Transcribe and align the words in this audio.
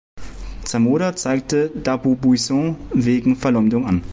Zamora 0.65 1.15
zeigte 1.15 1.69
D’Abubuisson 1.69 2.75
wegen 2.91 3.35
Verleumdung 3.35 3.85
an. 3.85 4.01